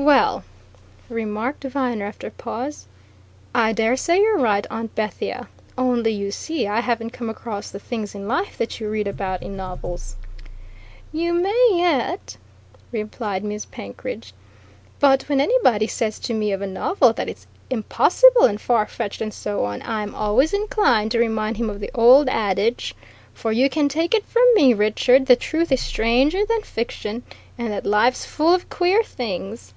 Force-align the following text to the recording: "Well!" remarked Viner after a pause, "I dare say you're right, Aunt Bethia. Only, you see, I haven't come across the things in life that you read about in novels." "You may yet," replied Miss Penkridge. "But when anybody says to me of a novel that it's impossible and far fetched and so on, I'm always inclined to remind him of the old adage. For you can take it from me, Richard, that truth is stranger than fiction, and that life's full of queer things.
"Well!" 0.00 0.44
remarked 1.08 1.64
Viner 1.64 2.04
after 2.04 2.28
a 2.28 2.30
pause, 2.30 2.86
"I 3.52 3.72
dare 3.72 3.96
say 3.96 4.20
you're 4.20 4.38
right, 4.38 4.64
Aunt 4.70 4.94
Bethia. 4.94 5.48
Only, 5.76 6.12
you 6.12 6.30
see, 6.30 6.68
I 6.68 6.82
haven't 6.82 7.10
come 7.10 7.28
across 7.28 7.72
the 7.72 7.80
things 7.80 8.14
in 8.14 8.28
life 8.28 8.56
that 8.58 8.78
you 8.78 8.88
read 8.88 9.08
about 9.08 9.42
in 9.42 9.56
novels." 9.56 10.14
"You 11.12 11.32
may 11.34 11.70
yet," 11.72 12.36
replied 12.92 13.42
Miss 13.42 13.64
Penkridge. 13.66 14.34
"But 15.00 15.22
when 15.24 15.40
anybody 15.40 15.88
says 15.88 16.20
to 16.20 16.32
me 16.32 16.52
of 16.52 16.62
a 16.62 16.66
novel 16.68 17.12
that 17.14 17.28
it's 17.28 17.48
impossible 17.68 18.44
and 18.44 18.60
far 18.60 18.86
fetched 18.86 19.20
and 19.20 19.34
so 19.34 19.64
on, 19.64 19.82
I'm 19.82 20.14
always 20.14 20.52
inclined 20.52 21.10
to 21.10 21.18
remind 21.18 21.56
him 21.56 21.68
of 21.68 21.80
the 21.80 21.90
old 21.92 22.28
adage. 22.28 22.94
For 23.34 23.50
you 23.50 23.68
can 23.68 23.88
take 23.88 24.14
it 24.14 24.24
from 24.24 24.44
me, 24.54 24.74
Richard, 24.74 25.26
that 25.26 25.40
truth 25.40 25.72
is 25.72 25.80
stranger 25.80 26.46
than 26.46 26.62
fiction, 26.62 27.24
and 27.58 27.72
that 27.72 27.84
life's 27.84 28.24
full 28.24 28.54
of 28.54 28.68
queer 28.70 29.02
things. 29.02 29.74